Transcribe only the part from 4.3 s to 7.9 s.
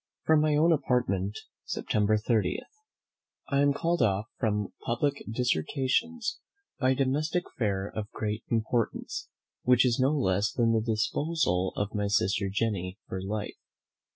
from public dissertations by a domestic affair